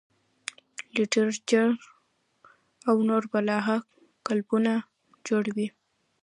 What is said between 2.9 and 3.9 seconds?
نور بلها